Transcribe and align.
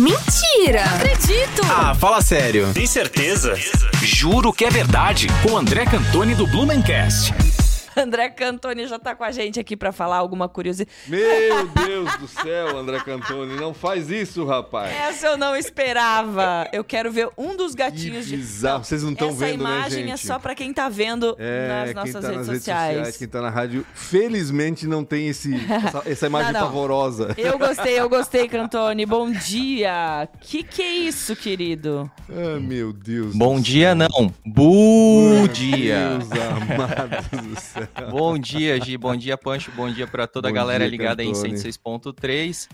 Mentira! 0.00 0.82
Não 0.86 0.96
acredito! 0.96 1.60
Ah, 1.70 1.94
fala 1.94 2.22
sério. 2.22 2.72
Tem 2.72 2.86
certeza? 2.86 3.54
Juro 4.02 4.50
que 4.50 4.64
é 4.64 4.70
verdade. 4.70 5.26
Com 5.42 5.58
André 5.58 5.84
Cantoni 5.84 6.34
do 6.34 6.46
Blumencast. 6.46 7.34
André 8.00 8.28
Cantoni 8.30 8.86
já 8.86 8.98
tá 8.98 9.14
com 9.14 9.24
a 9.24 9.30
gente 9.30 9.58
aqui 9.60 9.76
para 9.76 9.92
falar 9.92 10.16
alguma 10.16 10.48
curiosidade. 10.48 10.90
Meu 11.06 11.66
Deus 11.86 12.16
do 12.16 12.28
céu, 12.28 12.76
André 12.78 13.00
Cantoni, 13.00 13.54
não 13.56 13.72
faz 13.74 14.10
isso, 14.10 14.44
rapaz. 14.44 14.92
Essa 14.92 15.26
eu 15.28 15.36
não 15.36 15.54
esperava. 15.56 16.68
Eu 16.72 16.82
quero 16.84 17.10
ver 17.12 17.28
um 17.36 17.56
dos 17.56 17.74
gatinhos 17.74 18.24
que 18.24 18.30
de. 18.32 18.36
bizarro. 18.38 18.84
Vocês 18.84 19.02
não 19.02 19.12
estão 19.12 19.32
vendo, 19.32 19.64
né, 19.64 19.70
gente? 19.70 19.80
Essa 19.84 19.94
imagem 19.98 20.12
é 20.12 20.16
só 20.16 20.38
para 20.38 20.54
quem 20.54 20.72
tá 20.72 20.88
vendo 20.88 21.36
é, 21.38 21.68
nas 21.68 21.94
nossas 21.94 22.12
quem 22.12 22.22
tá 22.22 22.28
redes, 22.28 22.46
nas 22.46 22.56
sociais. 22.56 22.80
redes 22.88 22.96
sociais. 22.98 23.16
Quem 23.16 23.28
tá 23.28 23.40
na 23.42 23.50
rádio, 23.50 23.86
felizmente 23.94 24.86
não 24.86 25.04
tem 25.04 25.28
esse, 25.28 25.54
essa, 25.54 26.02
essa 26.10 26.26
imagem 26.26 26.52
Não, 26.52 26.60
não. 26.60 26.66
pavorosa. 26.66 27.34
Eu 27.36 27.58
gostei, 27.58 27.98
eu 27.98 28.08
gostei, 28.08 28.48
Cantoni. 28.48 29.04
Bom 29.06 29.30
dia. 29.30 30.28
Que 30.40 30.62
que 30.62 30.82
é 30.82 30.92
isso, 30.92 31.34
querido? 31.36 32.10
Ah, 32.28 32.58
meu 32.60 32.92
Deus. 32.92 33.34
Bom 33.34 33.56
do 33.56 33.62
dia, 33.62 33.88
céu. 33.88 33.96
não. 33.96 34.34
Bom 34.46 35.30
Meu 35.34 35.48
dia. 35.48 36.18
Deus 36.18 36.30
amado 36.32 37.48
do 37.48 37.60
céu. 37.60 37.88
Bom 38.10 38.38
dia, 38.38 38.80
Gi. 38.80 38.96
Bom 38.96 39.16
dia, 39.16 39.36
Pancho. 39.36 39.70
Bom 39.72 39.90
dia 39.90 40.06
pra 40.06 40.26
toda 40.26 40.48
a 40.48 40.50
Bom 40.50 40.54
galera 40.54 40.84
dia, 40.84 40.90
ligada 40.90 41.22
aí 41.22 41.28
em 41.28 41.32
Cantoni. 41.32 41.54
106.3. 41.54 42.68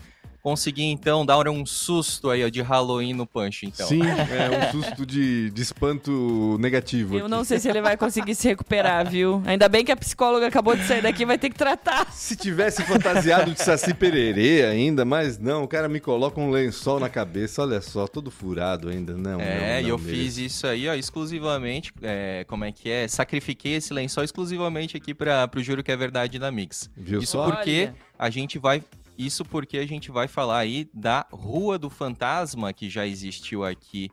Consegui, 0.47 0.85
então, 0.85 1.25
dar 1.25 1.45
um 1.49 1.65
susto 1.65 2.29
aí, 2.29 2.41
ó, 2.41 2.47
de 2.47 2.61
Halloween 2.61 3.11
no 3.11 3.27
Pancho, 3.27 3.65
então. 3.65 3.85
Sim, 3.85 3.99
é 4.07 4.69
um 4.69 4.71
susto 4.71 5.05
de, 5.05 5.49
de 5.49 5.61
espanto 5.61 6.57
negativo. 6.57 7.15
Eu 7.15 7.25
aqui. 7.25 7.29
não 7.29 7.43
sei 7.43 7.59
se 7.59 7.67
ele 7.67 7.81
vai 7.81 7.97
conseguir 7.97 8.33
se 8.33 8.47
recuperar, 8.47 9.09
viu? 9.11 9.43
Ainda 9.45 9.67
bem 9.67 9.83
que 9.83 9.91
a 9.91 9.97
psicóloga 9.97 10.47
acabou 10.47 10.73
de 10.73 10.85
sair 10.85 11.01
daqui, 11.01 11.25
vai 11.25 11.37
ter 11.37 11.49
que 11.49 11.57
tratar. 11.57 12.09
Se 12.13 12.33
tivesse 12.33 12.81
fantasiado 12.83 13.51
de 13.51 13.61
Saci 13.61 13.93
Pererê 13.93 14.63
ainda, 14.63 15.03
mas 15.03 15.37
não, 15.37 15.65
o 15.65 15.67
cara 15.67 15.89
me 15.89 15.99
coloca 15.99 16.39
um 16.39 16.49
lençol 16.49 16.97
na 16.97 17.09
cabeça, 17.09 17.63
olha 17.63 17.81
só, 17.81 18.07
todo 18.07 18.31
furado 18.31 18.87
ainda, 18.87 19.17
não. 19.17 19.41
É, 19.41 19.81
e 19.81 19.89
eu 19.89 19.97
mesmo. 19.97 20.13
fiz 20.13 20.37
isso 20.37 20.65
aí, 20.65 20.87
ó, 20.87 20.93
exclusivamente, 20.93 21.91
é, 22.01 22.45
como 22.47 22.63
é 22.63 22.71
que 22.71 22.89
é? 22.89 23.05
Sacrifiquei 23.09 23.73
esse 23.73 23.93
lençol 23.93 24.23
exclusivamente 24.23 24.95
aqui 24.95 25.13
para 25.13 25.45
pro 25.49 25.61
Juro 25.61 25.83
que 25.83 25.91
é 25.91 25.97
Verdade 25.97 26.39
da 26.39 26.49
Mix. 26.49 26.89
Viu 26.95 27.19
Isso 27.19 27.33
só? 27.33 27.51
porque 27.51 27.89
Olha. 27.91 27.95
a 28.17 28.29
gente 28.29 28.57
vai 28.57 28.81
isso 29.17 29.43
porque 29.43 29.77
a 29.77 29.85
gente 29.85 30.11
vai 30.11 30.27
falar 30.27 30.59
aí 30.59 30.89
da 30.93 31.25
Rua 31.31 31.77
do 31.77 31.89
Fantasma 31.89 32.71
que 32.73 32.89
já 32.89 33.05
existiu 33.07 33.63
aqui 33.63 34.09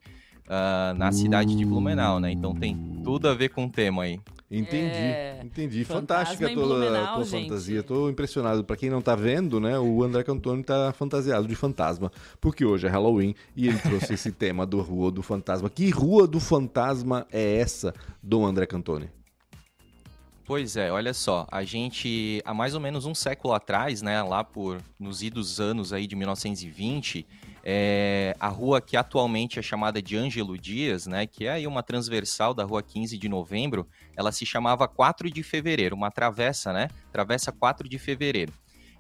ah, 0.49 0.95
na 0.97 1.11
cidade 1.13 1.57
de 1.57 1.65
Blumenau, 1.65 2.21
né? 2.21 2.31
Então 2.31 2.55
tem 2.55 2.77
tudo 3.03 3.29
a 3.29 3.35
ver 3.35 3.49
com 3.51 3.65
o 3.65 3.71
tema 3.71 4.05
aí. 4.05 4.21
Entendi, 4.51 4.95
É, 4.95 5.41
entendi. 5.43 5.85
Fantástica 5.85 6.47
a 6.47 6.53
tua, 6.53 6.67
Blumenau, 6.67 7.17
tua 7.17 7.27
fantasia. 7.27 7.83
Tô 7.83 8.09
impressionado. 8.09 8.63
Pra 8.63 8.77
quem 8.77 8.91
não 8.91 9.01
tá 9.01 9.17
vendo, 9.17 9.59
né, 9.59 9.79
o 9.79 10.03
André 10.03 10.23
Cantoni 10.23 10.63
tá 10.63 10.93
fantasiado 10.93 11.49
de 11.49 11.55
fantasma. 11.55 12.13
Porque 12.41 12.65
hoje 12.65 12.87
é 12.87 12.91
Halloween 12.91 13.35
e 13.57 13.69
ele 13.69 13.79
trouxe 13.79 14.13
esse 14.15 14.31
tema 14.31 14.67
do 14.67 14.81
Rua 14.81 15.11
do 15.11 15.23
Fantasma. 15.23 15.69
Que 15.69 15.91
Rua 15.91 16.27
do 16.27 16.39
Fantasma 16.39 17.27
é 17.33 17.57
essa 17.57 17.93
do 18.23 18.45
André 18.45 18.67
Cantoni? 18.67 19.09
Pois 20.47 20.77
é, 20.77 20.93
olha 20.93 21.15
só, 21.15 21.47
a 21.51 21.65
gente 21.65 22.43
há 22.45 22.53
mais 22.53 22.75
ou 22.75 22.81
menos 22.81 23.07
um 23.07 23.15
século 23.15 23.55
atrás, 23.55 24.03
né, 24.03 24.23
lá 24.23 24.45
por 24.45 24.79
nos 25.01 25.23
idos 25.23 25.59
anos 25.59 25.91
aí 25.91 26.07
de 26.07 26.15
1920, 26.15 27.27
é, 27.65 28.37
a 28.39 28.49
rua 28.49 28.79
que 28.79 28.95
atualmente 28.95 29.59
é 29.59 29.63
chamada 29.63 30.03
de 30.03 30.19
Ângelo 30.19 30.59
Dias, 30.59 31.07
né, 31.07 31.27
que 31.27 31.47
é 31.47 31.53
aí 31.53 31.67
uma 31.67 31.83
transversal 31.83 32.53
da 32.53 32.63
rua 32.63 32.83
15 32.83 33.17
de 33.17 33.27
novembro, 33.27 33.89
ela 34.15 34.31
se 34.31 34.45
chamava 34.45 34.87
4 34.87 35.31
de 35.31 35.43
fevereiro, 35.43 35.97
uma 35.97 36.11
travessa, 36.11 36.75
né, 36.75 36.89
travessa 37.11 37.51
4 37.51 37.89
de 37.89 37.99
fevereiro. 37.99 38.53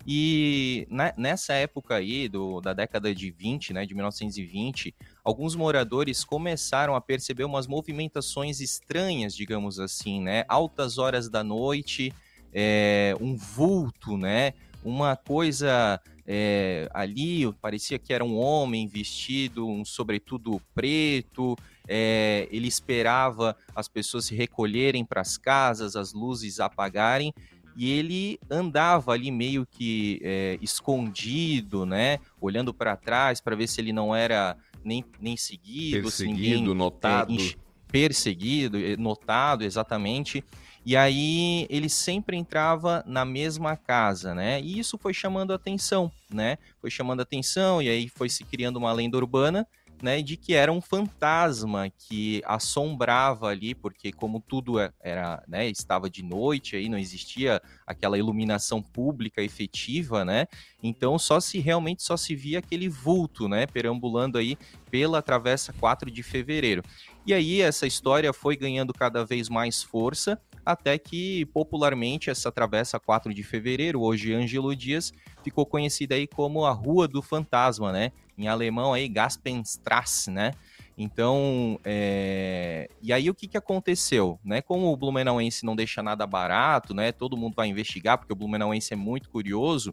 E 0.07 0.87
ne- 0.91 1.15
nessa 1.17 1.55
época 1.55 1.95
aí, 1.97 2.29
do, 2.29 2.61
da 2.61 2.73
década 2.75 3.15
de 3.15 3.31
20, 3.31 3.73
né, 3.73 3.87
de 3.87 3.95
1920, 3.95 4.95
alguns 5.25 5.57
moradores 5.57 6.25
começaram 6.25 6.95
a 6.95 7.01
perceber 7.01 7.45
umas 7.45 7.67
movimentações 7.67 8.61
estranhas, 8.61 9.35
digamos 9.35 9.81
assim, 9.81 10.21
né? 10.21 10.45
Altas 10.49 10.99
horas 10.99 11.29
da 11.31 11.43
noite, 11.43 12.13
é, 12.53 13.15
um 13.21 13.35
vulto, 13.37 14.17
né? 14.19 14.53
Uma 14.85 15.17
coisa 15.17 15.99
é, 16.27 16.89
ali, 16.93 17.51
parecia 17.55 17.99
que 17.99 18.13
era 18.13 18.25
um 18.25 18.37
homem 18.39 18.87
vestido, 18.87 19.67
um 19.67 19.85
sobretudo 19.85 20.61
preto. 20.75 21.57
é, 21.87 22.49
ele 22.51 22.67
esperava 22.69 23.57
as 23.75 23.89
pessoas 23.89 24.27
se 24.27 24.35
recolherem 24.35 25.05
para 25.05 25.21
as 25.21 25.37
casas, 25.37 25.97
as 25.97 26.13
luzes 26.13 26.61
apagarem. 26.61 27.33
E 27.77 27.91
ele 27.91 28.39
andava 28.51 29.13
ali 29.13 29.31
meio 29.31 29.67
que 29.67 30.21
é, 30.23 30.59
escondido, 30.63 31.85
né? 31.85 32.19
Olhando 32.41 32.73
para 32.73 32.97
trás 32.97 33.41
para 33.41 33.57
ver 33.57 33.67
se 33.67 33.81
ele 33.81 33.93
não 33.93 34.15
era 34.15 34.57
nem, 34.85 35.05
nem 35.21 35.37
seguido, 35.37 36.11
se 36.11 36.25
ninguém 36.27 36.51
Perseguido, 36.51 36.75
notado. 36.75 37.33
é, 37.33 37.55
perseguido, 37.91 38.79
notado, 38.99 39.65
exatamente. 39.65 40.45
E 40.87 40.97
aí 40.97 41.67
ele 41.71 41.89
sempre 41.89 42.37
entrava 42.37 43.03
na 43.07 43.25
mesma 43.25 43.75
casa, 43.75 44.35
né? 44.35 44.61
E 44.61 44.79
isso 44.79 44.99
foi 44.99 45.15
chamando 45.15 45.53
atenção, 45.55 46.13
né? 46.31 46.59
Foi 46.79 46.91
chamando 46.91 47.23
atenção 47.23 47.81
e 47.81 47.89
aí 47.89 48.09
foi 48.09 48.29
se 48.29 48.45
criando 48.45 48.77
uma 48.77 48.93
lenda 48.93 49.17
urbana, 49.17 49.67
né? 50.03 50.23
De 50.23 50.37
que 50.37 50.55
era 50.55 50.73
um 50.73 50.81
fantasma 50.81 51.91
que 51.91 52.43
assombrava 52.45 53.49
ali, 53.49 53.75
porque 53.75 54.13
como 54.13 54.41
tudo 54.41 54.79
é- 54.79 54.93
era, 55.01 55.43
né? 55.49 55.69
Estava 55.69 56.11
de 56.11 56.23
noite 56.23 56.77
aí, 56.77 56.89
não 56.89 56.99
existia 56.99 57.61
aquela 57.87 58.19
iluminação 58.19 58.83
pública 58.83 59.43
efetiva, 59.43 60.25
né? 60.25 60.47
Então 60.83 61.19
só 61.19 61.41
se 61.41 61.59
realmente 61.59 62.03
só 62.03 62.17
se 62.17 62.35
via 62.35 62.59
aquele 62.59 62.89
vulto, 62.89 63.49
né? 63.49 63.67
Perambulando 63.67 64.39
aí 64.39 64.57
pela 64.91 65.23
Travessa 65.23 65.73
4 65.73 66.11
de 66.11 66.23
Fevereiro. 66.23 66.83
E 67.27 67.33
aí 67.33 67.63
essa 67.63 67.87
história 67.87 68.33
foi 68.33 68.57
ganhando 68.57 68.93
cada 68.93 69.25
vez 69.25 69.49
mais 69.49 69.83
força, 69.83 70.41
até 70.65 70.99
que 70.99 71.45
popularmente 71.47 72.31
essa 72.31 72.51
Travessa 72.53 72.99
4 72.99 73.33
de 73.33 73.43
Fevereiro, 73.43 74.01
hoje 74.01 74.33
Ângelo 74.35 74.75
Dias, 74.75 75.13
ficou 75.43 75.67
conhecida 75.67 76.15
aí 76.15 76.27
como 76.27 76.65
a 76.65 76.73
Rua 76.73 77.07
do 77.07 77.21
Fantasma, 77.23 77.93
né? 77.93 78.13
Em 78.37 78.49
alemão 78.49 78.93
aí 78.93 79.09
Gaspenstrasse, 79.09 80.31
né? 80.31 80.53
Então, 80.97 81.79
é... 81.85 82.89
e 83.03 83.13
aí 83.13 83.29
o 83.29 83.35
que, 83.35 83.49
que 83.49 83.57
aconteceu, 83.57 84.39
né? 84.45 84.63
Como 84.63 84.93
o 84.93 84.97
Blumenauense 84.97 85.65
não 85.67 85.75
deixa 85.75 86.03
nada 86.03 86.27
barato, 86.27 86.95
né? 86.95 87.11
Todo 87.13 87.37
mundo 87.37 87.55
vai 87.55 87.69
investigar, 87.69 88.17
porque 88.19 88.33
o 88.33 88.37
Blumenauense 88.37 88.93
é 88.93 88.97
muito 88.97 89.29
curioso, 89.29 89.93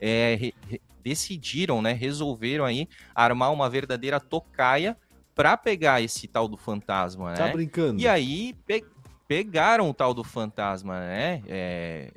é, 0.00 0.36
re- 0.38 0.54
decidiram, 1.02 1.80
né? 1.80 1.92
Resolveram 1.92 2.64
aí 2.64 2.86
armar 3.14 3.52
uma 3.52 3.68
verdadeira 3.68 4.20
tocaia 4.20 4.96
para 5.34 5.56
pegar 5.56 6.02
esse 6.02 6.28
tal 6.28 6.46
do 6.46 6.56
fantasma, 6.56 7.32
Tá 7.34 7.46
né? 7.46 7.52
brincando? 7.52 8.00
E 8.00 8.06
aí 8.06 8.54
pe- 8.66 8.84
pegaram 9.26 9.88
o 9.88 9.94
tal 9.94 10.12
do 10.12 10.22
fantasma, 10.22 11.00
né? 11.00 11.42
É, 11.48 12.12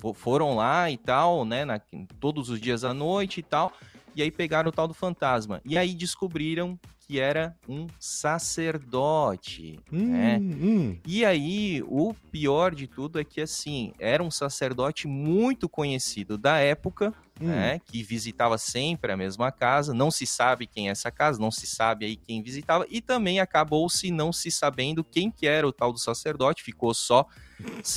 fo- 0.00 0.12
foram 0.12 0.56
lá 0.56 0.90
e 0.90 0.96
tal, 0.96 1.44
né? 1.44 1.64
na- 1.64 1.80
todos 2.18 2.50
os 2.50 2.60
dias 2.60 2.82
à 2.82 2.92
noite 2.92 3.38
e 3.38 3.42
tal. 3.44 3.72
E 4.18 4.22
aí 4.22 4.32
pegaram 4.32 4.68
o 4.68 4.72
tal 4.72 4.88
do 4.88 4.94
fantasma. 4.94 5.60
E 5.64 5.78
aí 5.78 5.94
descobriram 5.94 6.76
que 7.06 7.20
era 7.20 7.54
um 7.68 7.86
sacerdote, 8.00 9.78
Hum, 9.92 10.08
né? 10.08 10.38
hum. 10.38 10.98
E 11.06 11.24
aí, 11.24 11.82
o 11.86 12.12
pior 12.30 12.74
de 12.74 12.88
tudo 12.88 13.20
é 13.20 13.24
que, 13.24 13.40
assim, 13.40 13.92
era 13.98 14.20
um 14.22 14.30
sacerdote 14.30 15.06
muito 15.06 15.68
conhecido 15.68 16.36
da 16.36 16.58
época, 16.58 17.14
Hum. 17.40 17.46
né? 17.46 17.78
Que 17.86 18.02
visitava 18.02 18.58
sempre 18.58 19.12
a 19.12 19.16
mesma 19.16 19.52
casa. 19.52 19.94
Não 19.94 20.10
se 20.10 20.26
sabe 20.26 20.66
quem 20.66 20.88
é 20.88 20.90
essa 20.90 21.12
casa, 21.12 21.40
não 21.40 21.52
se 21.52 21.66
sabe 21.68 22.04
aí 22.04 22.16
quem 22.16 22.42
visitava. 22.42 22.84
E 22.90 23.00
também 23.00 23.38
acabou-se 23.38 24.10
não 24.10 24.32
se 24.32 24.50
sabendo 24.50 25.04
quem 25.04 25.30
que 25.30 25.46
era 25.46 25.66
o 25.66 25.72
tal 25.72 25.92
do 25.92 25.98
sacerdote. 26.00 26.64
Ficou 26.64 26.92
só 26.92 27.24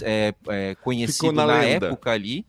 é, 0.03 0.33
é, 0.47 0.75
conhecido 0.75 1.13
Ficou 1.29 1.33
na 1.33 1.47
na, 1.47 1.63
época 1.63 2.11
ali. 2.11 2.45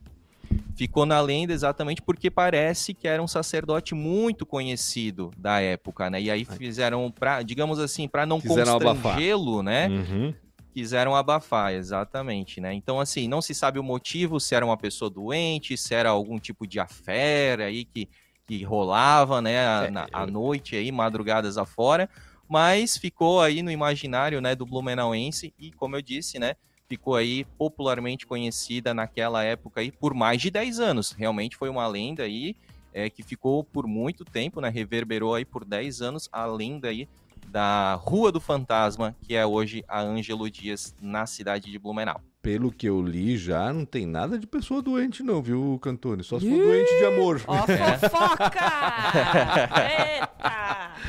Ficou 0.75 1.05
na 1.05 1.21
lenda 1.21 1.53
exatamente 1.53 2.00
porque 2.03 2.31
parece 2.31 2.94
que 2.94 3.06
era 3.06 3.22
um 3.22 3.28
sacerdote 3.28 3.94
muito 3.94 4.47
conhecido 4.47 5.31
da 5.37 5.60
época, 5.60 6.09
né? 6.09 6.20
E 6.20 6.31
aí 6.31 6.44
fizeram 6.44 7.12
digamos 7.44 7.79
assim, 7.79 8.08
para 8.08 8.25
não 8.25 8.37
abafar. 8.38 8.94
constrangê-lo, 8.97 9.62
né? 9.62 9.88
Uhum. 9.88 10.35
quiseram 10.75 11.14
abafar, 11.14 11.75
exatamente, 11.75 12.58
né? 12.58 12.73
Então, 12.73 12.99
assim, 12.99 13.29
não 13.29 13.43
se 13.43 13.55
sabe 13.55 13.79
o 13.79 13.82
motivo, 13.82 14.41
se 14.41 14.55
era 14.55 14.64
uma 14.64 14.76
pessoa 14.76 15.11
doente, 15.11 15.76
se 15.76 15.94
era 15.94 16.08
algum 16.08 16.38
tipo 16.38 16.67
de 16.67 16.81
afera 16.81 17.67
aí 17.67 17.85
que, 17.85 18.08
que 18.47 18.64
rolava, 18.64 19.43
né, 19.43 19.91
na- 19.91 20.08
à 20.11 20.26
noite 20.26 20.75
aí, 20.75 20.91
madrugadas 20.91 21.58
afora, 21.58 22.08
mas 22.49 22.97
ficou 22.97 23.43
aí 23.43 23.62
no 23.62 23.70
imaginário, 23.70 24.41
né, 24.41 24.55
do 24.55 24.64
Blumenauense 24.64 25.52
e, 25.58 25.70
como 25.73 25.94
eu 25.97 26.00
disse, 26.00 26.38
né, 26.38 26.55
ficou 26.93 27.17
aí 27.17 27.47
popularmente 27.56 28.27
conhecida 28.27 28.93
naquela 28.93 29.43
época 29.43 29.81
aí 29.81 29.91
por 29.91 30.12
mais 30.12 30.43
de 30.43 30.50
10 30.50 30.79
anos. 30.79 31.12
Realmente 31.12 31.56
foi 31.56 31.71
uma 31.71 31.87
lenda 31.87 32.25
aí 32.25 32.55
é, 32.93 33.09
que 33.09 33.23
ficou 33.23 33.65
por 33.65 33.87
muito 33.87 34.27
tempo, 34.27 34.61
né, 34.61 34.69
reverberou 34.69 35.35
aí 35.35 35.43
por 35.43 35.65
10 35.65 36.03
anos 36.03 36.29
a 36.31 36.44
lenda 36.44 36.89
aí 36.89 37.09
da 37.49 37.94
Rua 37.94 38.31
do 38.31 38.41
Fantasma, 38.41 39.17
que 39.23 39.35
é 39.35 39.47
hoje 39.47 39.83
a 39.89 40.03
Ângelo 40.03 40.50
Dias, 40.50 40.94
na 41.00 41.25
cidade 41.25 41.71
de 41.71 41.79
Blumenau. 41.79 42.21
Pelo 42.43 42.71
que 42.71 42.87
eu 42.87 43.00
li 43.00 43.38
já, 43.38 43.73
não 43.73 43.87
tem 43.87 44.05
nada 44.05 44.38
de 44.38 44.47
pessoa 44.47 44.83
doente 44.83 45.23
não, 45.23 45.41
viu, 45.41 45.79
Cantone? 45.81 46.23
Só 46.23 46.38
se 46.38 46.49
for 46.49 46.59
doente 46.59 46.99
de 46.99 47.05
amor. 47.06 47.41
Ó, 47.47 47.56
fofoca! 47.56 48.61
Eita! 49.81 50.62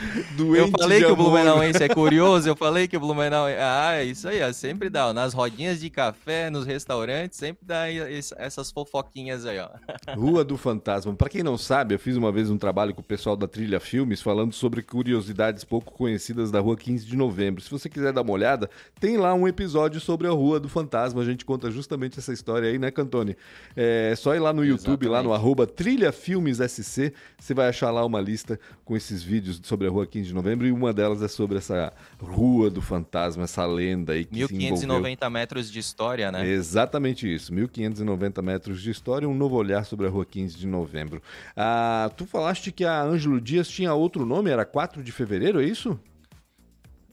Doente 0.37 0.59
eu 0.59 0.79
falei 0.79 0.99
que 0.99 1.05
o 1.05 1.13
amor. 1.13 1.17
Blumenauense 1.25 1.83
é 1.83 1.87
curioso, 1.89 2.47
eu 2.49 2.55
falei 2.55 2.87
que 2.87 2.97
o 2.97 2.99
Blumenau... 2.99 3.45
Ah, 3.47 3.93
é 3.95 4.03
isso 4.05 4.27
aí, 4.27 4.41
ó, 4.41 4.51
sempre 4.53 4.89
dá. 4.89 5.07
ó, 5.07 5.13
Nas 5.13 5.33
rodinhas 5.33 5.79
de 5.79 5.89
café, 5.89 6.49
nos 6.49 6.65
restaurantes, 6.65 7.37
sempre 7.37 7.65
dá 7.65 7.89
es- 7.89 8.33
essas 8.37 8.71
fofoquinhas 8.71 9.45
aí, 9.45 9.59
ó. 9.59 9.69
Rua 10.15 10.43
do 10.43 10.57
Fantasma. 10.57 11.13
Pra 11.15 11.29
quem 11.29 11.43
não 11.43 11.57
sabe, 11.57 11.95
eu 11.95 11.99
fiz 11.99 12.15
uma 12.15 12.31
vez 12.31 12.49
um 12.49 12.57
trabalho 12.57 12.93
com 12.93 13.01
o 13.01 13.03
pessoal 13.03 13.35
da 13.35 13.47
Trilha 13.47 13.79
Filmes 13.79 14.21
falando 14.21 14.53
sobre 14.53 14.81
curiosidades 14.81 15.63
pouco 15.63 15.91
conhecidas 15.93 16.51
da 16.51 16.59
Rua 16.59 16.75
15 16.77 17.05
de 17.05 17.15
Novembro. 17.15 17.61
Se 17.61 17.69
você 17.71 17.89
quiser 17.89 18.11
dar 18.13 18.21
uma 18.21 18.31
olhada, 18.33 18.69
tem 18.99 19.17
lá 19.17 19.33
um 19.33 19.47
episódio 19.47 19.99
sobre 19.99 20.27
a 20.27 20.31
Rua 20.31 20.59
do 20.59 20.69
Fantasma. 20.69 21.21
A 21.21 21.25
gente 21.25 21.45
conta 21.45 21.69
justamente 21.71 22.19
essa 22.19 22.33
história 22.33 22.69
aí, 22.69 22.77
né, 22.79 22.91
Cantone? 22.91 23.35
É 23.75 24.13
só 24.15 24.35
ir 24.35 24.39
lá 24.39 24.53
no 24.53 24.63
YouTube, 24.65 25.05
lá 25.07 25.21
no 25.21 25.29
Exatamente. 25.29 25.39
arroba 25.41 25.67
Trilha 25.67 26.11
Filmes 26.11 26.57
SC, 26.59 27.13
você 27.39 27.53
vai 27.53 27.67
achar 27.69 27.91
lá 27.91 28.05
uma 28.05 28.19
lista 28.21 28.59
com 28.85 28.95
esses 28.95 29.23
vídeos 29.23 29.59
sobre 29.63 29.87
a 29.87 29.89
Rua 29.93 30.05
15 30.07 30.27
de 30.27 30.33
Novembro 30.33 30.67
e 30.67 30.71
uma 30.71 30.91
delas 30.91 31.21
é 31.21 31.27
sobre 31.27 31.57
essa 31.57 31.93
Rua 32.19 32.69
do 32.69 32.81
Fantasma, 32.81 33.43
essa 33.43 33.65
lenda 33.65 34.13
aí 34.13 34.25
que 34.25 34.35
se 34.35 34.41
envolveu. 34.41 34.57
1590 34.57 35.29
metros 35.29 35.71
de 35.71 35.79
história, 35.79 36.31
né? 36.31 36.47
Exatamente 36.47 37.33
isso, 37.33 37.53
1590 37.53 38.41
metros 38.41 38.81
de 38.81 38.91
história, 38.91 39.27
um 39.27 39.35
novo 39.35 39.55
olhar 39.55 39.85
sobre 39.85 40.07
a 40.07 40.09
rua 40.09 40.25
15 40.25 40.57
de 40.57 40.67
novembro. 40.67 41.21
Ah, 41.55 42.11
tu 42.17 42.25
falaste 42.25 42.71
que 42.71 42.83
a 42.83 43.01
Ângelo 43.01 43.39
Dias 43.39 43.67
tinha 43.67 43.93
outro 43.93 44.25
nome, 44.25 44.49
era 44.49 44.65
4 44.65 45.03
de 45.03 45.11
fevereiro, 45.11 45.61
é 45.61 45.65
isso? 45.65 45.99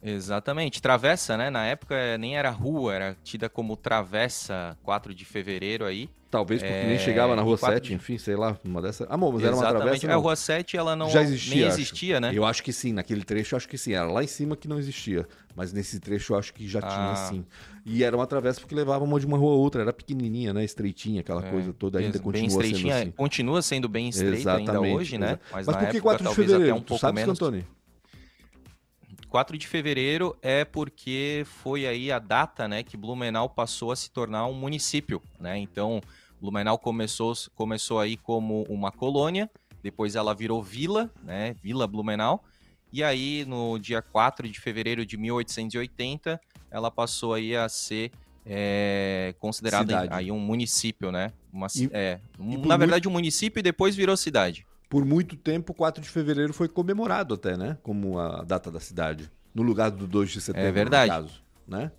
Exatamente. 0.02 0.80
Travessa, 0.80 1.36
né? 1.36 1.50
Na 1.50 1.64
época 1.66 1.94
eh, 1.94 2.16
nem 2.18 2.36
era 2.36 2.50
rua, 2.50 2.94
era 2.94 3.16
tida 3.22 3.48
como 3.48 3.76
Travessa 3.76 4.76
4 4.82 5.14
de 5.14 5.24
fevereiro 5.24 5.84
aí. 5.84 6.08
Talvez 6.30 6.62
porque 6.62 6.72
É, 6.72 6.86
nem 6.86 6.96
chegava 6.96 7.34
na 7.34 7.42
rua 7.42 7.56
de 7.56 7.60
quatro 7.60 7.74
7, 7.78 7.88
de- 7.88 7.94
enfim, 7.94 8.16
sei 8.16 8.36
lá, 8.36 8.56
uma 8.64 8.80
dessas. 8.80 9.04
Ah, 9.10 9.16
bom, 9.16 9.32
mas 9.32 9.42
era 9.42 9.52
uma 9.56 9.66
travessa, 9.68 10.06
A 10.06 10.10
não. 10.10 10.20
Rua 10.20 10.36
7, 10.36 10.76
ela 10.76 10.94
não 10.94 11.10
Já 11.10 11.22
existia, 11.22 11.54
nem 11.56 11.64
acho. 11.64 11.74
existia, 11.80 12.20
né? 12.20 12.30
Eu 12.32 12.44
acho 12.44 12.62
que 12.62 12.72
sim, 12.72 12.92
naquele 12.92 13.24
trecho 13.24 13.54
eu 13.54 13.56
acho 13.56 13.68
que 13.68 13.76
sim. 13.76 13.94
Era 13.94 14.06
lá 14.06 14.22
em 14.22 14.28
cima 14.28 14.56
que 14.56 14.68
não 14.68 14.78
existia. 14.78 15.26
Mas 15.56 15.72
nesse 15.72 15.98
trecho 15.98 16.32
eu 16.32 16.38
acho 16.38 16.54
que 16.54 16.68
já 16.68 16.80
tinha 16.80 17.10
Ah. 17.10 17.16
sim. 17.16 17.44
E 17.84 18.04
era 18.04 18.14
uma 18.16 18.28
travessa 18.28 18.60
porque 18.60 18.76
levava 18.76 19.02
uma 19.02 19.18
de 19.18 19.26
uma 19.26 19.36
rua 19.36 19.54
a 19.54 19.56
outra. 19.56 19.82
Era 19.82 19.92
pequenininha, 19.92 20.52
né? 20.54 20.62
Estreitinha, 20.62 21.20
aquela 21.20 21.44
É, 21.44 21.50
coisa 21.50 21.72
toda. 21.72 21.98
Ainda 21.98 22.12
bem 22.12 22.22
continua 22.22 22.48
sendo 22.50 22.62
estreitinha, 22.62 22.94
assim. 22.96 23.10
Continua 23.10 23.62
sendo 23.62 23.88
bem 23.88 24.08
estreita 24.08 24.54
ainda 24.54 24.80
hoje, 24.80 25.18
né? 25.18 25.36
Mas, 25.50 25.66
Mas 25.66 25.76
por 25.76 25.78
que 25.80 25.84
época, 25.96 26.02
4 26.02 26.28
de 26.28 26.34
fevereiro? 26.36 26.62
até 26.62 26.74
um 26.74 26.80
tu 26.84 26.96
sabes, 26.96 27.14
menos. 27.24 27.38
Cantone? 27.40 27.66
4 29.30 29.56
de 29.56 29.66
fevereiro 29.66 30.36
é 30.42 30.64
porque 30.64 31.44
foi 31.46 31.86
aí 31.86 32.10
a 32.10 32.18
data, 32.18 32.66
né, 32.66 32.82
que 32.82 32.96
Blumenau 32.96 33.48
passou 33.48 33.92
a 33.92 33.96
se 33.96 34.10
tornar 34.10 34.44
um 34.46 34.52
município, 34.52 35.22
né? 35.38 35.56
Então, 35.56 36.00
Blumenau 36.40 36.76
começou, 36.76 37.32
começou 37.54 38.00
aí 38.00 38.16
como 38.16 38.64
uma 38.68 38.90
colônia, 38.90 39.48
depois 39.82 40.16
ela 40.16 40.34
virou 40.34 40.60
vila, 40.62 41.10
né, 41.22 41.54
Vila 41.62 41.86
Blumenau, 41.86 42.42
e 42.92 43.04
aí 43.04 43.44
no 43.46 43.78
dia 43.78 44.02
4 44.02 44.48
de 44.48 44.58
fevereiro 44.58 45.06
de 45.06 45.16
1880, 45.16 46.40
ela 46.70 46.90
passou 46.90 47.32
aí 47.34 47.54
a 47.56 47.68
ser 47.68 48.10
é, 48.44 49.34
considerada 49.38 49.84
Cidade. 49.92 50.14
aí 50.14 50.32
um 50.32 50.38
município, 50.40 51.12
né? 51.12 51.30
Uma, 51.52 51.68
E- 51.76 51.88
é, 51.92 52.18
um- 52.38 52.66
na 52.66 52.76
verdade 52.76 53.06
um 53.06 53.10
município 53.12 53.60
e 53.60 53.62
depois 53.62 53.94
virou 53.94 54.16
cidade. 54.16 54.66
Por 54.90 55.04
muito 55.04 55.36
tempo, 55.36 55.72
4 55.72 56.02
de 56.02 56.08
fevereiro 56.10 56.52
foi 56.52 56.68
comemorado 56.68 57.34
até, 57.34 57.56
né? 57.56 57.78
Como 57.80 58.18
a 58.18 58.42
data 58.42 58.72
da 58.72 58.80
cidade. 58.80 59.30
No 59.54 59.62
lugar 59.62 59.88
do 59.90 60.04
2 60.04 60.30
de 60.30 60.40
setembro, 60.40 60.68
É 60.68 60.72
verdade. 60.72 61.10
no 61.12 61.16
caso. 61.16 61.42
Né? 61.66 61.92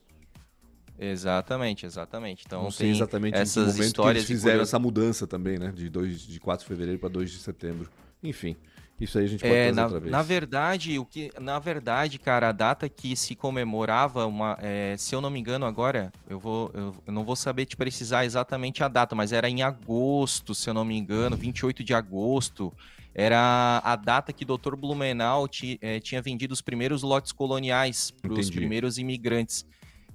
Exatamente, 0.99 1.85
exatamente. 1.85 2.43
Então 2.45 2.63
Não 2.63 2.69
sei 2.69 2.88
tem 2.88 2.95
exatamente 2.97 3.33
que 3.33 3.39
essas 3.39 3.63
momento 3.63 3.77
que 3.79 3.83
histórias 3.85 4.17
eles 4.17 4.29
e 4.29 4.33
fizeram 4.33 4.55
curios- 4.57 4.69
essa 4.69 4.77
mudança 4.77 5.25
também, 5.25 5.57
né? 5.57 5.71
De, 5.71 5.89
2, 5.89 6.19
de 6.19 6.39
4 6.39 6.65
de 6.65 6.67
fevereiro 6.67 6.99
para 6.99 7.07
2 7.09 7.31
de 7.31 7.39
setembro. 7.39 7.89
Enfim, 8.21 8.57
isso 9.01 9.18
aí 9.18 9.25
a 9.25 9.27
gente 9.27 9.42
pode 9.42 9.53
É, 9.53 9.71
na, 9.71 9.83
outra 9.83 10.00
vez. 10.00 10.12
na 10.12 10.21
verdade, 10.21 11.00
o 11.00 11.06
que, 11.06 11.31
na 11.39 11.57
verdade, 11.59 12.19
cara, 12.19 12.50
a 12.50 12.51
data 12.51 12.88
que 12.88 13.15
se 13.15 13.36
comemorava 13.36 14.25
uma, 14.27 14.57
é, 14.62 14.95
se 14.98 15.15
eu 15.15 15.21
não 15.21 15.30
me 15.30 15.39
engano 15.39 15.65
agora, 15.65 16.12
eu 16.30 16.39
vou, 16.39 16.69
eu, 16.74 16.95
eu 17.07 17.13
não 17.13 17.24
vou 17.25 17.36
saber 17.36 17.65
te 17.65 17.75
precisar 17.75 18.25
exatamente 18.25 18.83
a 18.83 18.88
data, 18.88 19.15
mas 19.15 19.31
era 19.31 19.50
em 19.50 19.63
agosto, 19.63 20.53
se 20.53 20.69
eu 20.69 20.74
não 20.74 20.86
me 20.86 20.98
engano, 20.98 21.36
28 21.36 21.83
de 21.83 21.94
agosto. 21.94 22.71
Era 23.13 23.81
a 23.83 23.95
data 23.98 24.31
que 24.31 24.45
Dr. 24.45 24.75
Blumenau 24.77 25.48
ti- 25.48 25.77
é, 25.81 26.00
tinha 26.00 26.21
vendido 26.21 26.53
os 26.53 26.62
primeiros 26.62 27.01
lotes 27.03 27.31
coloniais 27.33 28.09
para 28.21 28.31
os 28.33 28.50
primeiros 28.50 28.98
imigrantes. 28.98 29.65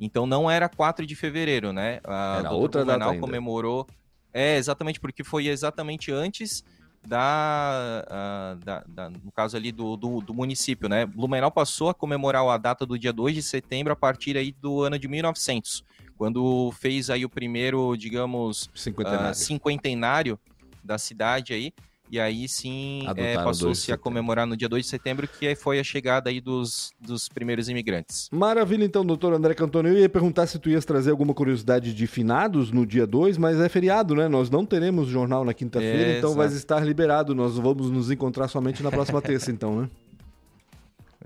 Então 0.01 0.27
não 0.27 0.51
era 0.51 0.69
4 0.69 1.05
de 1.07 1.15
fevereiro, 1.15 1.73
né? 1.73 2.01
A 2.05 2.39
Era 2.39 2.49
Dr. 2.49 2.55
outra 2.55 2.81
data 2.85 2.93
Blumenau 2.99 3.11
ainda. 3.13 3.21
comemorou. 3.27 3.87
É, 4.33 4.57
exatamente, 4.57 5.01
porque 5.01 5.25
foi 5.25 5.47
exatamente 5.49 6.13
antes 6.13 6.63
da, 7.07 8.05
ah, 8.09 8.57
da- 8.65 8.85
da- 8.87 9.11
no 9.11 9.31
caso 9.33 9.57
ali 9.57 9.71
do, 9.73 9.97
do, 9.97 10.21
do 10.21 10.35
município, 10.35 10.89
né? 10.89 11.07
Blumenau 11.07 11.51
passou 11.51 11.89
a 11.89 11.95
comemorar 11.95 12.45
a 12.47 12.57
data 12.59 12.85
do 12.85 12.99
dia 12.99 13.13
2 13.13 13.35
de 13.35 13.43
setembro 13.43 13.93
a 13.93 13.97
partir 13.97 14.37
aí 14.37 14.53
do 14.53 14.83
ano 14.83 14.99
de 14.99 15.09
1900, 15.09 15.85
quando 16.17 16.71
fez 16.73 17.09
aí 17.11 17.25
o 17.25 17.29
primeiro, 17.29 17.97
digamos, 17.97 18.69
Cinquentenário. 18.75 19.35
cinquentenário 19.35 20.39
da 20.83 20.99
cidade 20.99 21.53
aí, 21.53 21.73
e 22.11 22.21
aí 22.21 22.49
sim 22.49 23.05
é, 23.07 23.11
o 23.11 23.15
2 23.15 23.31
de 23.39 23.45
passou-se 23.45 23.93
a 23.93 23.97
comemorar 23.99 24.47
no 24.47 24.57
dia 24.57 24.69
2 24.69 24.85
de 24.85 24.91
setembro, 24.91 25.29
que 25.29 25.47
aí 25.47 25.55
foi 25.55 25.79
a 25.79 25.85
chegada 25.85 26.31
aí 26.31 26.41
dos, 26.41 26.93
dos 27.01 27.29
primeiros 27.29 27.69
imigrantes. 27.69 28.29
Maravilha, 28.33 28.85
então, 28.85 29.05
doutor 29.05 29.33
André 29.33 29.55
Cantoni. 29.55 29.89
Eu 29.89 29.99
ia 29.99 30.09
perguntar 30.09 30.47
se 30.47 30.59
tu 30.59 30.69
ias 30.71 30.85
trazer 30.85 31.11
alguma 31.11 31.35
curiosidade 31.35 31.93
de 31.95 32.07
finados 32.07 32.71
no 32.71 32.87
dia 32.87 33.07
2, 33.07 33.39
mas 33.39 33.61
é 33.61 33.69
feriado, 33.69 34.15
né? 34.15 34.29
Nós 34.29 34.51
não 34.51 34.65
teremos 34.65 35.09
jornal 35.09 35.45
na 35.45 35.55
quinta-feira, 35.55 36.13
É, 36.13 36.19
então 36.19 36.31
exato. 36.31 36.49
vai 36.49 36.57
estar 36.57 36.81
liberado. 36.85 37.35
Nós 37.35 37.57
vamos 37.57 37.91
nos 37.91 38.11
encontrar 38.11 38.49
somente 38.49 38.83
na 38.83 38.91
próxima 38.91 39.21
terça, 39.23 39.51
então, 39.51 39.83
né? 39.83 39.89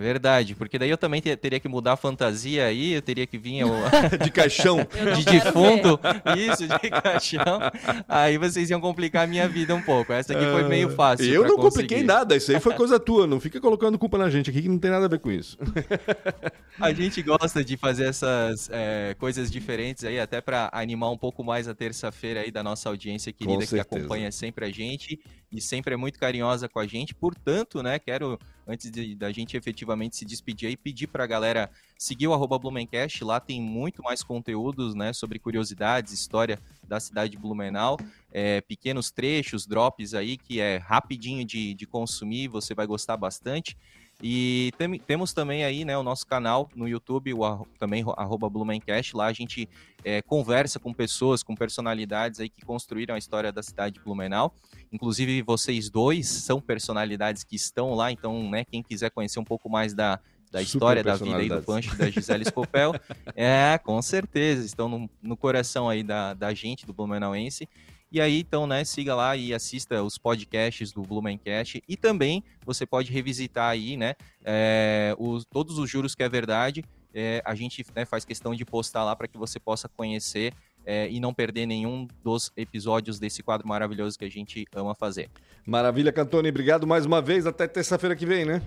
Verdade, 0.00 0.54
porque 0.54 0.78
daí 0.78 0.88
eu 0.88 0.96
também 0.96 1.20
te- 1.20 1.36
teria 1.36 1.60
que 1.60 1.68
mudar 1.68 1.92
a 1.92 1.96
fantasia 1.96 2.64
aí, 2.64 2.94
eu 2.94 3.02
teria 3.02 3.26
que 3.26 3.36
vir 3.36 3.60
De 4.24 4.30
caixão. 4.30 4.78
De 5.16 5.24
defunto, 5.24 6.00
isso, 6.36 6.66
de 6.66 6.90
caixão. 6.90 7.60
Aí 8.08 8.38
vocês 8.38 8.70
iam 8.70 8.80
complicar 8.80 9.24
a 9.24 9.26
minha 9.26 9.46
vida 9.46 9.74
um 9.74 9.82
pouco. 9.82 10.12
Essa 10.12 10.32
aqui 10.32 10.44
foi 10.46 10.64
meio 10.64 10.90
fácil. 10.90 11.26
Eu 11.26 11.42
não 11.42 11.56
conseguir. 11.56 11.82
compliquei 11.82 12.02
nada, 12.02 12.34
isso 12.34 12.50
aí 12.50 12.60
foi 12.60 12.74
coisa 12.74 12.98
tua. 12.98 13.26
Não 13.26 13.38
fica 13.38 13.60
colocando 13.60 13.98
culpa 13.98 14.16
na 14.16 14.30
gente 14.30 14.48
aqui 14.48 14.62
que 14.62 14.68
não 14.68 14.78
tem 14.78 14.90
nada 14.90 15.04
a 15.04 15.08
ver 15.08 15.18
com 15.18 15.30
isso. 15.30 15.58
A 16.80 16.94
gente 16.94 17.20
gosta 17.20 17.62
de 17.62 17.76
fazer 17.76 18.06
essas 18.06 18.70
é, 18.72 19.14
coisas 19.18 19.50
diferentes 19.50 20.02
aí, 20.04 20.18
até 20.18 20.40
para 20.40 20.70
animar 20.72 21.10
um 21.10 21.18
pouco 21.18 21.44
mais 21.44 21.68
a 21.68 21.74
terça-feira 21.74 22.40
aí 22.40 22.50
da 22.50 22.62
nossa 22.62 22.88
audiência 22.88 23.32
querida 23.32 23.66
que 23.66 23.78
acompanha 23.78 24.32
sempre 24.32 24.64
a 24.64 24.70
gente 24.70 25.20
e 25.52 25.60
sempre 25.60 25.94
é 25.94 25.96
muito 25.96 26.18
carinhosa 26.18 26.68
com 26.68 26.78
a 26.78 26.86
gente. 26.86 27.14
Portanto, 27.14 27.82
né, 27.82 27.98
quero, 27.98 28.38
antes 28.66 28.90
de- 28.90 29.14
da 29.14 29.32
gente 29.32 29.56
efetivamente 29.56 30.16
se 30.16 30.24
despedir 30.24 30.68
aí, 30.68 30.76
pedir 30.76 31.06
pra 31.08 31.26
galera 31.26 31.68
seguir 31.98 32.28
o 32.28 32.32
arroba 32.32 32.58
Blumencast. 32.58 33.24
Lá 33.24 33.40
tem 33.40 33.60
muito 33.60 34.02
mais 34.02 34.22
conteúdos, 34.22 34.94
né, 34.94 35.12
sobre 35.12 35.38
curiosidades, 35.38 36.12
história 36.12 36.58
da 36.86 37.00
cidade 37.00 37.32
de 37.32 37.38
Blumenau. 37.38 37.98
é, 38.32 38.60
pequenos 38.60 39.10
trechos, 39.10 39.66
drops 39.66 40.14
aí, 40.14 40.36
que 40.36 40.60
é 40.60 40.76
rapidinho 40.76 41.44
de, 41.44 41.74
de 41.74 41.84
consumir, 41.84 42.46
você 42.46 42.74
vai 42.74 42.86
gostar 42.86 43.16
bastante. 43.16 43.76
E 44.22 44.70
tem- 44.76 44.98
temos 44.98 45.32
também 45.32 45.64
aí, 45.64 45.84
né, 45.84 45.96
o 45.96 46.02
nosso 46.02 46.26
canal 46.26 46.68
no 46.74 46.86
YouTube, 46.86 47.32
o 47.32 47.66
também 47.78 48.02
ro- 48.02 48.14
arroba 48.16 48.48
Blumencast. 48.50 49.16
Lá 49.16 49.26
a 49.26 49.32
gente 49.32 49.68
é, 50.04 50.20
conversa 50.22 50.78
com 50.78 50.92
pessoas, 50.92 51.42
com 51.42 51.54
personalidades 51.54 52.40
aí 52.40 52.48
que 52.48 52.62
construíram 52.64 53.14
a 53.14 53.18
história 53.18 53.50
da 53.52 53.62
cidade 53.62 53.94
de 53.94 54.00
Blumenau. 54.04 54.54
Inclusive 54.92 55.40
vocês 55.42 55.88
dois 55.90 56.28
são 56.28 56.60
personalidades 56.60 57.44
que 57.44 57.56
estão 57.56 57.94
lá, 57.94 58.10
então, 58.12 58.50
né, 58.50 58.64
quem 58.64 58.82
quiser 58.82 59.10
conhecer 59.10 59.38
um 59.38 59.44
pouco 59.44 59.68
mais 59.70 59.94
da, 59.94 60.18
da 60.50 60.60
história 60.60 61.02
da 61.02 61.12
vida 61.16 61.36
aí 61.42 61.48
do. 61.60 61.66
Pancho 61.66 61.96
da 61.96 62.10
Gisele 62.10 62.44
Scopel, 62.44 62.92
é, 63.36 63.78
com 63.82 64.00
certeza, 64.02 64.64
estão 64.66 64.88
no, 64.88 65.10
no 65.22 65.36
coração 65.36 65.88
aí 65.88 66.02
da, 66.02 66.34
da 66.34 66.52
gente, 66.52 66.84
do 66.86 66.92
Blumenauense. 66.92 67.68
E 68.12 68.20
aí, 68.20 68.40
então, 68.40 68.66
né, 68.66 68.84
siga 68.84 69.14
lá 69.14 69.36
e 69.36 69.54
assista 69.54 70.02
os 70.02 70.18
podcasts 70.18 70.92
do 70.92 71.02
Blumencast. 71.02 71.82
E 71.88 71.96
também 71.96 72.42
você 72.64 72.84
pode 72.84 73.12
revisitar 73.12 73.70
aí, 73.70 73.96
né, 73.96 74.14
é, 74.44 75.14
os, 75.18 75.44
todos 75.44 75.78
os 75.78 75.88
juros 75.88 76.14
que 76.14 76.22
é 76.22 76.28
verdade. 76.28 76.84
É, 77.12 77.42
a 77.44 77.54
gente 77.54 77.84
né, 77.94 78.04
faz 78.04 78.24
questão 78.24 78.54
de 78.54 78.64
postar 78.64 79.04
lá 79.04 79.16
para 79.16 79.26
que 79.26 79.36
você 79.36 79.58
possa 79.58 79.88
conhecer 79.88 80.52
é, 80.84 81.08
e 81.10 81.20
não 81.20 81.34
perder 81.34 81.66
nenhum 81.66 82.06
dos 82.22 82.52
episódios 82.56 83.18
desse 83.18 83.42
quadro 83.42 83.66
maravilhoso 83.66 84.18
que 84.18 84.24
a 84.24 84.30
gente 84.30 84.66
ama 84.74 84.94
fazer. 84.94 85.30
Maravilha, 85.66 86.12
Cantoni. 86.12 86.48
Obrigado 86.48 86.86
mais 86.86 87.06
uma 87.06 87.20
vez. 87.20 87.46
Até 87.46 87.66
terça-feira 87.66 88.16
que 88.16 88.26
vem, 88.26 88.44
né? 88.44 88.62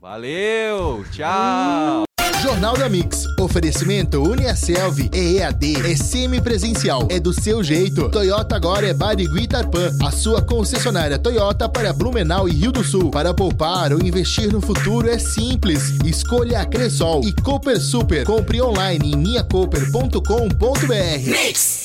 Valeu! 0.00 1.04
Tchau! 1.12 2.04
Jornal 2.44 2.76
da 2.76 2.90
Mix. 2.90 3.24
Oferecimento 3.40 4.22
Uniaselv. 4.22 5.08
EAD. 5.14 5.90
É 5.90 5.96
semipresencial. 5.96 7.08
É 7.08 7.18
do 7.18 7.32
seu 7.32 7.64
jeito. 7.64 8.10
Toyota 8.10 8.54
agora 8.54 8.86
é 8.86 8.92
Barigui 8.92 9.48
Tarpan. 9.48 9.90
A 10.04 10.10
sua 10.10 10.42
concessionária 10.42 11.18
Toyota 11.18 11.70
para 11.70 11.90
Blumenau 11.94 12.46
e 12.46 12.52
Rio 12.52 12.70
do 12.70 12.84
Sul. 12.84 13.10
Para 13.10 13.32
poupar 13.32 13.94
ou 13.94 14.04
investir 14.04 14.52
no 14.52 14.60
futuro 14.60 15.08
é 15.08 15.18
simples. 15.18 15.94
Escolha 16.04 16.60
a 16.60 16.66
Cressol 16.66 17.26
e 17.26 17.32
Cooper 17.32 17.80
Super. 17.80 18.26
Compre 18.26 18.60
online 18.60 19.14
em 19.14 19.16
minhacooper.com.br. 19.16 20.92
Mix. 21.24 21.83